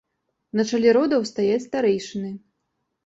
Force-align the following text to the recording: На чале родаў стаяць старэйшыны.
На 0.59 0.63
чале 0.71 0.89
родаў 0.97 1.27
стаяць 1.33 1.63
старэйшыны. 1.69 2.31